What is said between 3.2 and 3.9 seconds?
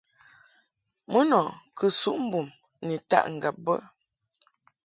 ŋgab be.